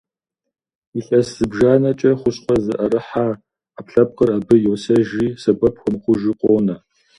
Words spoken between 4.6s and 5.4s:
йосэжри,